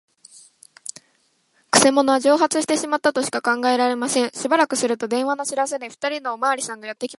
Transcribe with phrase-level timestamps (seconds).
[1.69, 4.29] くせ者は蒸発してしまったとしか考えられません。
[4.31, 7.09] しばらくすると、電話の知らせで、ふたりのおまわりさんがやってきましたが、